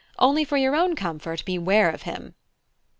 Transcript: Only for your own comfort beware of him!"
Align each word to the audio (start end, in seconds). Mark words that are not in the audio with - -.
Only 0.17 0.43
for 0.45 0.57
your 0.57 0.75
own 0.75 0.95
comfort 0.95 1.45
beware 1.45 1.91
of 1.91 2.01
him!" 2.01 2.33